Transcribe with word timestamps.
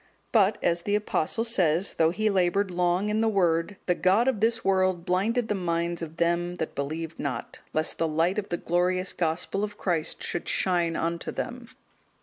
But, 0.31 0.57
as 0.63 0.81
the 0.81 0.95
Apostle 0.95 1.43
says, 1.43 1.93
though 1.93 2.09
he 2.09 2.31
laboured 2.31 2.71
long 2.71 3.09
in 3.09 3.21
the 3.21 3.29
Word, 3.29 3.77
"The 3.85 3.93
god 3.93 4.27
of 4.27 4.39
this 4.39 4.65
world 4.65 5.05
blinded 5.05 5.47
the 5.47 5.53
minds 5.53 6.01
of 6.01 6.17
them 6.17 6.55
that 6.55 6.73
believed 6.73 7.19
not, 7.19 7.59
lest 7.71 7.99
the 7.99 8.07
light 8.07 8.39
of 8.39 8.49
the 8.49 8.57
glorious 8.57 9.13
Gospel 9.13 9.63
of 9.63 9.77
Christ 9.77 10.23
should 10.23 10.49
shine 10.49 10.95
unto 10.95 11.29
them." 11.31 11.67